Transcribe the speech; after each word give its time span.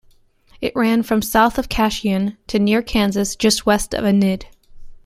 It 0.61 0.75
ran 0.75 1.03
from 1.03 1.21
south 1.21 1.59
of 1.59 1.69
Cashion 1.69 2.35
to 2.47 2.57
near 2.57 2.81
Kansas 2.81 3.35
just 3.35 3.67
west 3.67 3.93
of 3.93 4.03
Enid. 4.03 4.47